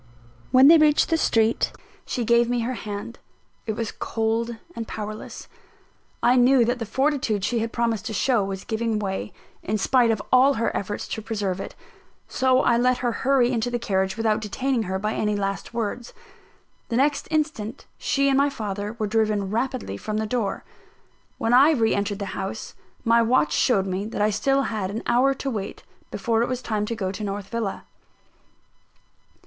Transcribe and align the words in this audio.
When 0.49 0.67
they 0.67 0.79
reached 0.79 1.09
the 1.11 1.15
street, 1.17 1.73
she 2.07 2.25
gave 2.25 2.49
me 2.49 2.61
her 2.61 2.73
hand 2.73 3.19
it 3.67 3.73
was 3.73 3.91
cold 3.91 4.57
and 4.75 4.87
powerless. 4.87 5.47
I 6.23 6.35
knew 6.37 6.65
that 6.65 6.79
the 6.79 6.87
fortitude 6.87 7.45
she 7.45 7.59
had 7.59 7.71
promised 7.71 8.07
to 8.07 8.13
show, 8.13 8.43
was 8.43 8.63
giving 8.63 8.97
way, 8.97 9.31
in 9.61 9.77
spite 9.77 10.09
of 10.09 10.19
all 10.31 10.55
her 10.55 10.75
efforts 10.75 11.07
to 11.09 11.21
preserve 11.21 11.61
it; 11.61 11.75
so 12.27 12.63
I 12.63 12.77
let 12.79 12.97
her 13.05 13.11
hurry 13.11 13.51
into 13.51 13.69
the 13.69 13.77
carriage 13.77 14.17
without 14.17 14.41
detaining 14.41 14.89
her 14.89 14.97
by 14.97 15.13
any 15.13 15.35
last 15.35 15.71
words. 15.71 16.13
The 16.89 16.95
next 16.97 17.27
instant 17.29 17.85
she 17.99 18.27
and 18.27 18.35
my 18.39 18.49
father 18.49 18.93
were 18.93 19.05
driven 19.05 19.51
rapidly 19.51 19.97
from 19.97 20.17
the 20.17 20.25
door. 20.25 20.63
When 21.37 21.53
I 21.53 21.69
re 21.73 21.93
entered 21.93 22.17
the 22.17 22.25
house, 22.33 22.73
my 23.05 23.21
watch 23.21 23.51
showed 23.53 23.85
me 23.85 24.05
that 24.07 24.19
I 24.23 24.33
had 24.33 24.33
still 24.33 24.63
an 24.63 25.03
hour 25.05 25.35
to 25.35 25.49
wait, 25.51 25.83
before 26.09 26.41
it 26.41 26.49
was 26.49 26.63
time 26.63 26.87
to 26.87 26.95
go 26.95 27.11
to 27.11 27.23
North 27.23 27.49
Villa. 27.49 27.83